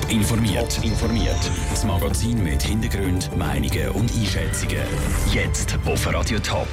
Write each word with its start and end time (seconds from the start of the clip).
Top 0.00 0.10
informiert. 0.12 0.84
informiert. 0.84 1.50
Das 1.70 1.84
Magazin 1.84 2.42
mit 2.42 2.62
Hintergrund, 2.62 3.34
Meinungen 3.36 3.88
und 3.90 4.10
Einschätzungen. 4.12 4.82
Jetzt 5.32 5.78
auf 5.86 6.12
Radio 6.12 6.38
Top. 6.38 6.68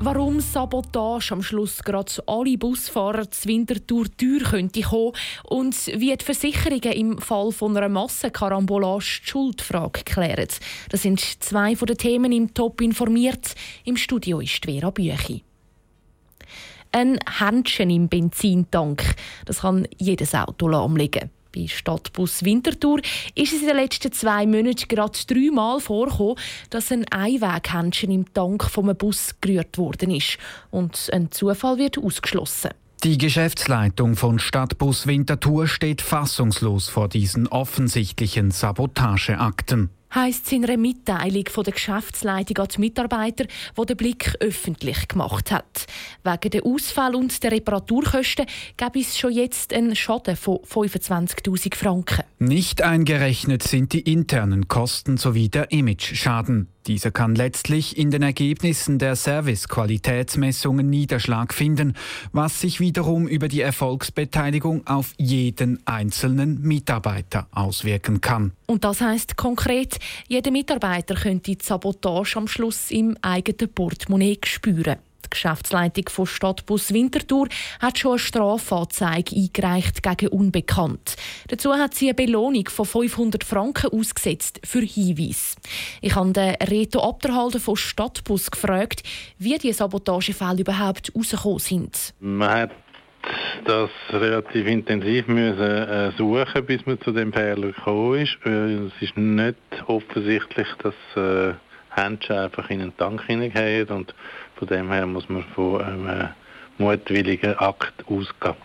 Warum 0.00 0.40
Sabotage 0.40 1.32
am 1.32 1.42
Schluss 1.42 1.82
gerade 1.82 2.12
alle 2.26 2.56
Busfahrer 2.56 3.30
zur 3.30 3.50
Wintertour 3.50 4.06
teuer 4.16 4.50
könnte 4.50 4.82
kommen 4.82 5.12
und 5.44 5.74
wie 5.88 6.16
die 6.16 6.24
Versicherungen 6.24 6.92
im 6.92 7.18
Fall 7.18 7.52
von 7.52 7.76
einer 7.76 7.88
Massenkarambolage 7.88 9.20
die 9.24 9.30
Schuldfrage 9.30 10.04
klären. 10.04 10.48
Das 10.90 11.02
sind 11.02 11.20
zwei 11.20 11.76
von 11.76 11.86
den 11.86 11.98
Themen 11.98 12.32
im 12.32 12.54
Top 12.54 12.80
informiert. 12.80 13.54
Im 13.84 13.96
Studio 13.96 14.40
ist 14.40 14.64
Vera 14.64 14.90
Büchi. 14.90 15.42
Ein 16.92 17.18
Händchen 17.40 17.90
im 17.90 18.08
Benzintank. 18.08 19.16
Das 19.44 19.60
kann 19.60 19.86
jedes 19.98 20.34
Auto 20.34 20.68
lahmlegen. 20.68 21.30
Bei 21.58 21.66
Stadtbus 21.66 22.44
Winterthur 22.44 23.00
ist 23.34 23.52
es 23.52 23.62
in 23.62 23.66
den 23.66 23.76
letzten 23.76 24.12
zwei 24.12 24.46
Monaten 24.46 24.86
gerade 24.86 25.18
dreimal 25.26 25.80
vorgekommen, 25.80 26.36
dass 26.70 26.92
ein 26.92 27.04
Einweghändchen 27.10 28.12
im 28.12 28.32
Tank 28.32 28.62
vom 28.62 28.94
Bus 28.96 29.34
gerührt 29.40 29.76
worden 29.76 30.12
ist. 30.12 30.38
Und 30.70 31.10
ein 31.12 31.32
Zufall 31.32 31.78
wird 31.78 31.98
ausgeschlossen. 31.98 32.70
Die 33.02 33.18
Geschäftsleitung 33.18 34.14
von 34.14 34.38
Stadtbus 34.38 35.08
Winterthur 35.08 35.66
steht 35.66 36.00
fassungslos 36.00 36.88
vor 36.88 37.08
diesen 37.08 37.48
offensichtlichen 37.48 38.52
Sabotageakten 38.52 39.90
heisst 40.14 40.46
es 40.46 40.52
in 40.52 40.64
einer 40.64 40.76
Mitteilung 40.76 41.44
von 41.48 41.64
der 41.64 41.72
Geschäftsleitung 41.72 42.58
an 42.58 42.68
die 42.74 42.80
Mitarbeiter, 42.80 43.44
die 43.44 43.86
den 43.86 43.96
Blick 43.96 44.34
öffentlich 44.40 45.08
gemacht 45.08 45.50
hat. 45.50 45.86
Wegen 46.24 46.50
der 46.50 46.64
Ausfall 46.64 47.14
und 47.14 47.42
der 47.42 47.52
Reparaturkosten 47.52 48.46
gäbe 48.76 49.00
es 49.00 49.18
schon 49.18 49.32
jetzt 49.32 49.72
einen 49.72 49.96
Schaden 49.96 50.36
von 50.36 50.58
25.000 50.58 51.74
Franken. 51.74 52.24
Nicht 52.38 52.82
eingerechnet 52.82 53.62
sind 53.62 53.92
die 53.92 54.00
internen 54.00 54.68
Kosten 54.68 55.16
sowie 55.16 55.48
der 55.48 55.70
Imageschaden. 55.72 56.68
Dieser 56.88 57.10
kann 57.10 57.34
letztlich 57.34 57.98
in 57.98 58.10
den 58.10 58.22
Ergebnissen 58.22 58.98
der 58.98 59.14
Servicequalitätsmessungen 59.14 60.88
Niederschlag 60.88 61.52
finden, 61.52 61.92
was 62.32 62.62
sich 62.62 62.80
wiederum 62.80 63.28
über 63.28 63.48
die 63.48 63.60
Erfolgsbeteiligung 63.60 64.86
auf 64.86 65.12
jeden 65.18 65.86
einzelnen 65.86 66.62
Mitarbeiter 66.62 67.46
auswirken 67.52 68.22
kann. 68.22 68.52
Und 68.64 68.84
das 68.84 69.02
heißt 69.02 69.36
konkret, 69.36 69.98
jeder 70.28 70.50
Mitarbeiter 70.50 71.14
könnte 71.14 71.54
die 71.54 71.58
Sabotage 71.62 72.38
am 72.38 72.48
Schluss 72.48 72.90
im 72.90 73.18
eigenen 73.20 73.70
Portemonnaie 73.70 74.38
spüren. 74.46 74.96
Die 75.28 75.36
Geschäftsleitung 75.36 76.08
von 76.08 76.26
Stadtbus 76.26 76.92
Winterthur 76.94 77.48
hat 77.80 77.98
schon 77.98 78.12
eine 78.12 78.18
Strafanzeige 78.18 79.36
eingereicht 79.36 80.02
gegen 80.02 80.28
Unbekannt. 80.28 81.16
Dazu 81.48 81.74
hat 81.74 81.94
sie 81.94 82.06
eine 82.06 82.14
Belohnung 82.14 82.68
von 82.68 82.86
500 82.86 83.44
Franken 83.44 83.90
ausgesetzt 83.92 84.60
für 84.64 84.80
Hinweis. 84.80 85.56
Ich 86.00 86.14
habe 86.14 86.32
den 86.32 86.54
Reto 86.54 87.00
Abderhalter 87.00 87.60
von 87.60 87.76
Stadtbus 87.76 88.50
gefragt, 88.50 89.02
wie 89.38 89.58
die 89.58 89.72
Sabotagefälle 89.72 90.60
überhaupt 90.60 91.12
rausgekommen 91.14 91.58
sind. 91.58 92.14
Man 92.20 92.70
das 93.64 93.90
relativ 94.10 94.66
intensiv 94.66 95.26
müssen 95.28 95.60
äh, 95.60 96.12
suchen, 96.12 96.64
bis 96.64 96.86
man 96.86 97.00
zu 97.02 97.12
dem 97.12 97.32
Fehler 97.32 97.72
gekommen 97.72 98.20
ist. 98.20 98.38
Es 98.44 99.02
ist 99.02 99.16
nicht 99.16 99.58
offensichtlich, 99.86 100.68
dass 100.82 100.94
äh, 101.16 101.54
Händchen 102.02 102.36
einfach 102.36 102.70
in 102.70 102.80
einen 102.80 102.96
Tank 102.96 103.24
hineingehen 103.26 103.88
und 103.88 104.14
von 104.56 104.68
dem 104.68 104.90
her 104.90 105.06
muss 105.06 105.28
man 105.28 105.44
von 105.54 105.82
einem 105.82 106.28
mutwilligen 106.78 107.58
Akt 107.58 108.04
ausgehen. 108.06 108.56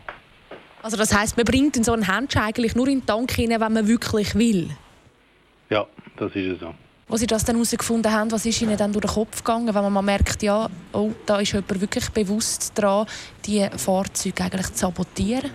Also 0.81 0.97
das 0.97 1.13
heißt, 1.13 1.37
man 1.37 1.45
bringt 1.45 1.77
in 1.77 1.83
so 1.83 1.93
einen 1.93 2.11
Händchen 2.11 2.41
eigentlich 2.41 2.75
nur 2.75 2.87
in 2.87 2.99
den 2.99 3.05
Tank 3.05 3.31
hinein, 3.31 3.61
wenn 3.61 3.73
man 3.73 3.87
wirklich 3.87 4.35
will? 4.35 4.69
Ja, 5.69 5.85
das 6.17 6.35
ist 6.35 6.59
so. 6.59 6.73
Als 7.09 7.19
Sie 7.19 7.27
das 7.27 7.45
dann 7.45 7.55
herausgefunden 7.55 8.11
haben, 8.11 8.31
was 8.31 8.45
ist 8.45 8.61
Ihnen 8.61 8.77
dann 8.77 8.91
durch 8.91 9.05
den 9.05 9.13
Kopf 9.13 9.43
gegangen, 9.43 9.73
wenn 9.73 9.83
man 9.83 9.93
mal 9.93 10.01
merkt, 10.01 10.41
ja, 10.41 10.69
oh, 10.93 11.11
da 11.25 11.39
ist 11.39 11.51
jemand 11.53 11.79
wirklich 11.79 12.09
bewusst 12.09 12.71
dran, 12.75 13.05
die 13.45 13.67
Fahrzeuge 13.77 14.43
eigentlich 14.43 14.67
zu 14.73 14.79
sabotieren? 14.79 15.51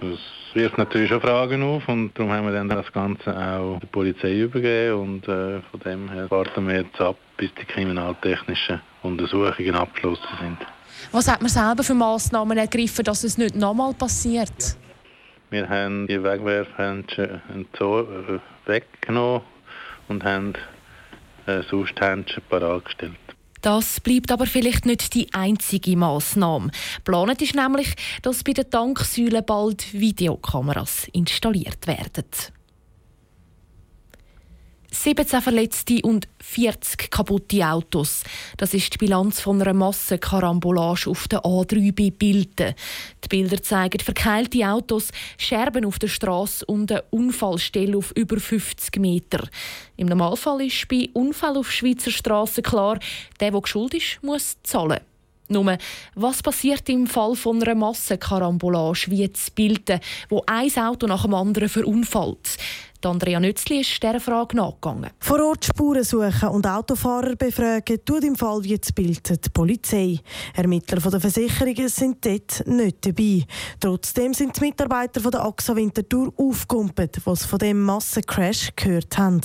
Das 0.00 0.18
wirft 0.54 0.78
natürlich 0.78 1.08
schon 1.08 1.20
Fragen 1.20 1.62
auf 1.62 1.88
und 1.88 2.12
darum 2.14 2.32
haben 2.32 2.46
wir 2.46 2.52
dann 2.52 2.68
das 2.68 2.92
Ganze 2.92 3.36
auch 3.36 3.78
der 3.80 3.86
Polizei 3.88 4.40
übergeben 4.40 5.00
und 5.00 5.28
äh, 5.28 5.60
von 5.70 5.80
dem 5.84 6.10
her 6.10 6.30
warten 6.30 6.68
wir 6.68 6.82
jetzt 6.82 7.00
ab, 7.00 7.16
bis 7.36 7.52
die 7.54 7.64
kriminaltechnischen 7.64 8.80
Untersuchungen 9.02 9.74
abgeschlossen 9.74 10.28
sind. 10.40 10.58
Was 11.12 11.30
hat 11.30 11.40
man 11.40 11.48
selber 11.48 11.82
für 11.82 11.94
Massnahmen 11.94 12.56
ergriffen, 12.56 13.04
dass 13.04 13.24
es 13.24 13.36
nicht 13.36 13.56
nochmal 13.56 13.94
passiert? 13.94 14.76
Wir 15.50 15.68
haben 15.68 16.06
die 16.06 16.22
Wegwerfhändchen 16.22 17.40
äh, 17.54 18.38
weggenommen 18.66 19.42
und 20.08 20.24
haben 20.24 20.54
äh, 21.46 21.62
sonst 21.70 22.00
Händchen 22.00 22.42
parat 22.48 22.84
gestellt. 22.84 23.14
Das 23.64 23.98
bleibt 23.98 24.30
aber 24.30 24.44
vielleicht 24.44 24.84
nicht 24.84 25.14
die 25.14 25.32
einzige 25.32 25.96
Massnahme. 25.96 26.70
Planet 27.02 27.40
ist 27.40 27.54
nämlich, 27.54 27.94
dass 28.20 28.44
bei 28.44 28.52
den 28.52 28.68
Tanksäulen 28.68 29.42
bald 29.42 29.94
Videokameras 29.94 31.08
installiert 31.14 31.86
werden. 31.86 32.26
17 35.04 35.42
Verletzte 35.42 36.00
und 36.02 36.28
40 36.40 37.10
kaputte 37.10 37.62
Autos. 37.68 38.24
Das 38.56 38.72
ist 38.72 38.94
die 38.94 38.96
Bilanz 38.96 39.38
von 39.38 39.60
einer 39.60 39.74
Massenkarambolage 39.74 41.10
auf 41.10 41.28
der 41.28 41.42
A3 41.42 41.94
bei 41.94 42.08
Bilden. 42.08 42.74
Die 43.22 43.28
Bilder 43.28 43.62
zeigen 43.62 44.00
verkeilte 44.00 44.66
Autos, 44.66 45.10
Scherben 45.36 45.84
auf 45.84 45.98
der 45.98 46.08
Straße 46.08 46.64
und 46.64 46.90
eine 46.90 47.04
Unfallstelle 47.10 47.98
auf 47.98 48.12
über 48.12 48.40
50 48.40 48.98
Meter. 48.98 49.46
Im 49.98 50.06
Normalfall 50.06 50.62
ist 50.62 50.88
bei 50.88 51.10
Unfall 51.12 51.58
auf 51.58 51.70
Schweizer 51.70 52.10
Straßen 52.10 52.62
klar, 52.62 52.98
der, 53.40 53.50
der 53.50 53.66
schuld 53.66 53.92
ist, 53.92 54.22
muss 54.22 54.56
zahlen. 54.62 55.00
Nur, 55.48 55.76
was 56.14 56.42
passiert 56.42 56.88
im 56.88 57.06
Fall 57.06 57.36
von 57.36 57.62
einer 57.62 57.74
Massenkarambolage 57.74 59.10
wie 59.10 59.30
zu 59.30 59.50
Bilden, 59.52 60.00
wo 60.30 60.42
ein 60.46 60.74
Auto 60.78 61.06
nach 61.06 61.24
dem 61.24 61.34
anderen 61.34 61.68
verunfallt? 61.68 62.56
Andrea 63.06 63.40
Nützli 63.40 63.80
ist 63.80 64.02
dieser 64.02 64.20
Frage 64.20 64.56
nachgegangen. 64.56 65.10
Vor 65.20 65.40
Ort 65.44 65.64
Spuren 65.64 66.04
suchen 66.04 66.48
und 66.48 66.66
Autofahrer 66.66 67.36
befragen 67.36 67.98
tut 68.04 68.24
im 68.24 68.36
Fall 68.36 68.62
wie 68.64 68.80
zu 68.80 68.92
bilden 68.92 69.38
die 69.44 69.50
Polizei. 69.50 70.18
Ermittler 70.54 71.00
von 71.00 71.10
der 71.10 71.20
Versicherungen 71.20 71.88
sind 71.88 72.24
dort 72.24 72.66
nicht 72.66 73.06
dabei. 73.06 73.42
Trotzdem 73.80 74.34
sind 74.34 74.56
die 74.56 74.60
Mitarbeiter 74.60 75.20
von 75.20 75.30
der 75.30 75.44
AXA 75.44 75.76
Winterthur 75.76 76.32
aufgekumpelt, 76.36 77.20
was 77.24 77.44
von 77.44 77.58
dem 77.58 77.82
Massencrash 77.82 78.70
gehört 78.76 79.16
haben. 79.18 79.40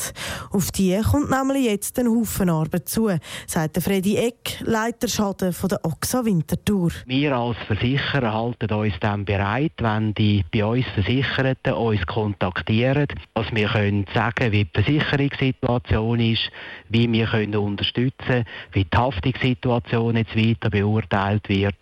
Auf 0.52 0.72
die 0.72 1.00
kommt 1.02 1.30
nämlich 1.30 1.66
jetzt 1.66 1.98
ein 2.00 2.08
Haufen 2.08 2.50
Arbeit 2.50 2.88
zu, 2.90 3.10
sagt 3.48 3.82
Freddy 3.82 4.18
Eck, 4.18 4.60
Leiter 4.62 5.08
Schaden 5.08 5.54
von 5.54 5.70
der 5.70 5.86
AXA 5.86 6.24
Winterthur. 6.24 6.92
Wir 7.06 7.36
als 7.36 7.58
Versicherer 7.68 8.34
halten 8.34 8.72
uns 8.74 8.94
dann 9.02 9.26
bereit, 9.26 9.74
wenn 9.80 10.14
die 10.14 10.44
bei 10.52 10.66
uns 10.66 10.86
Versicherten 10.94 11.74
uns 11.74 12.06
kontaktieren. 12.06 13.08
Also 13.50 13.62
wir 13.62 13.70
können 13.70 14.06
sagen, 14.14 14.52
wie 14.52 14.66
die 14.66 14.70
Versicherungssituation 14.84 16.20
ist, 16.20 16.52
wie 16.90 17.12
wir 17.12 17.26
können 17.26 17.56
unterstützen, 17.56 18.46
wie 18.74 18.84
die 18.84 18.98
Haftungssituation 18.98 20.18
jetzt 20.18 20.36
weiter 20.36 20.70
beurteilt 20.70 21.50
wird 21.50 21.76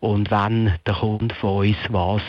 und 0.00 0.30
wenn 0.30 0.74
der 0.86 0.94
Kunde 0.94 1.34
von 1.36 1.66
uns 1.66 1.78
was 1.88 2.22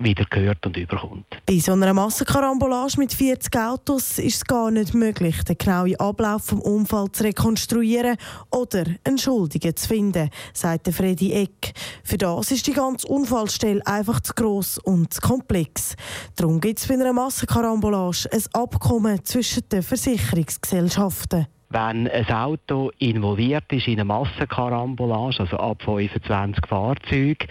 wieder 0.00 0.24
gehört 0.24 0.64
und 0.66 0.76
überkommt. 0.76 1.26
Bei 1.46 1.58
so 1.58 1.72
einer 1.72 1.92
Massenkarambolage 1.92 2.98
mit 2.98 3.12
40 3.12 3.54
Autos 3.56 4.18
ist 4.18 4.36
es 4.36 4.44
gar 4.44 4.70
nicht 4.70 4.94
möglich, 4.94 5.42
den 5.44 5.58
genauen 5.58 5.96
Ablauf 5.96 6.46
des 6.46 6.58
Unfalls 6.60 7.18
zu 7.18 7.24
rekonstruieren 7.24 8.16
oder 8.50 8.84
einen 9.04 9.18
Schuldigen 9.18 9.76
zu 9.76 9.88
finden, 9.88 10.30
sagt 10.52 10.92
Freddy 10.92 11.32
Eck. 11.32 11.72
Für 12.02 12.18
das 12.18 12.50
ist 12.50 12.66
die 12.66 12.72
ganze 12.72 13.06
Unfallstelle 13.06 13.86
einfach 13.86 14.20
zu 14.20 14.32
gross 14.34 14.78
und 14.78 15.12
zu 15.12 15.20
komplex. 15.20 15.94
Darum 16.36 16.60
gibt 16.60 16.78
es 16.78 16.86
bei 16.88 16.94
einer 16.94 17.12
Massenkarambolage 17.12 18.28
ein 18.32 18.42
Abkommen 18.52 19.24
zwischen 19.24 19.68
den 19.68 19.82
Versicherungsgesellschaften. 19.82 21.46
Wenn 21.72 22.08
ein 22.08 22.32
Auto 22.32 22.90
involviert 22.98 23.72
ist 23.72 23.86
in 23.86 23.94
eine 23.94 24.04
Massenkarambolage, 24.04 25.38
also 25.38 25.56
ab 25.56 25.80
25 25.84 26.66
Fahrzeugen, 26.66 27.46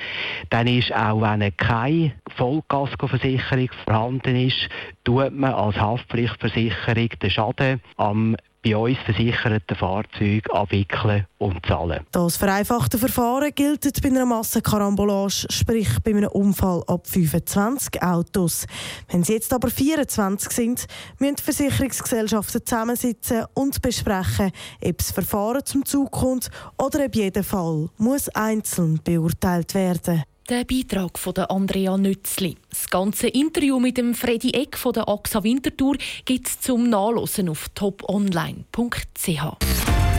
dann 0.49 0.67
ist 0.67 0.93
auch, 0.93 1.21
wenn 1.21 1.55
keine 1.55 2.11
Vollkaskoversicherung 2.35 3.69
vorhanden 3.85 4.35
ist, 4.35 4.67
tut 5.05 5.31
man 5.31 5.53
als 5.53 5.79
Haftpflichtversicherung 5.79 7.09
den 7.21 7.29
Schaden 7.29 7.81
am 7.95 8.35
bei 8.63 8.75
uns 8.75 8.97
versicherten 9.05 9.75
Fahrzeugen 9.75 10.51
abwickeln 10.51 11.25
und 11.37 11.65
zahlen. 11.65 12.05
Das 12.11 12.37
vereinfachte 12.37 12.97
Verfahren 12.97 13.51
gilt 13.55 14.01
bei 14.01 14.09
einer 14.09 14.25
Massenkarambolage, 14.25 15.47
sprich 15.49 15.89
bei 16.03 16.11
einem 16.11 16.29
Unfall 16.29 16.83
ab 16.87 17.07
25 17.07 18.01
Autos. 18.01 18.65
Wenn 19.09 19.21
es 19.21 19.29
jetzt 19.29 19.53
aber 19.53 19.69
24 19.69 20.51
sind, 20.51 20.85
müssen 21.19 21.37
Versicherungsgesellschaften 21.37 22.65
zusammensitzen 22.65 23.45
und 23.53 23.81
besprechen, 23.81 24.51
ob 24.83 24.97
das 24.97 25.11
Verfahren 25.11 25.65
zum 25.65 25.85
Zug 25.85 26.11
kommt 26.11 26.49
oder 26.77 27.05
ob 27.05 27.15
jeder 27.15 27.43
Fall 27.43 27.89
muss 27.97 28.27
einzeln 28.29 28.99
beurteilt 29.03 29.73
werden 29.73 30.23
Der 30.49 30.65
Beitrag 30.65 31.19
von 31.19 31.37
Andrea 31.37 31.95
Nützli. 31.95 32.57
Das 32.71 32.89
ganze 32.89 33.27
Interview 33.27 33.79
mit 33.79 33.99
dem 33.99 34.15
Freddy 34.15 34.49
Eck 34.49 34.77
von 34.77 34.93
der 34.93 35.07
AXA 35.07 35.43
Winterthur 35.43 35.95
gibt 36.25 36.47
es 36.47 36.59
zum 36.59 36.89
Nachlesen 36.89 37.49
auf 37.49 37.69
toponline.ch. 37.75 39.43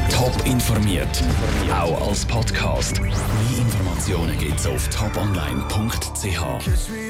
Top 0.09 0.47
informiert, 0.47 1.25
auch 1.73 2.09
als 2.09 2.25
Podcast. 2.25 3.01
Mehr 3.01 3.11
Informationen 3.59 4.39
gibt 4.39 4.61
es 4.61 4.69
auf 4.69 4.89
toponline.ch. 4.91 6.91